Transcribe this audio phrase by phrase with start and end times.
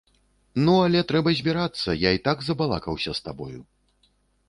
[0.65, 3.59] Ну, але трэба збірацца, я й так забалакаўся з табою.